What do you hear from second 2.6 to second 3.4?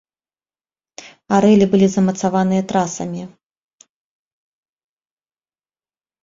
трасамі.